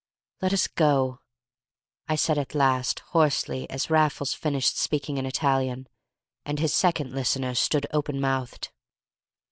[0.41, 1.19] "Let us go,"
[2.09, 5.87] I at last said, hoarsely, as Raffles finished speaking in Italian,
[6.43, 8.69] and his second listener stood open mouthed.